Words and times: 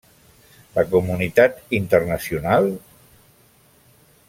La 0.77 0.83
comunitat 0.93 1.61
internacional? 1.79 2.73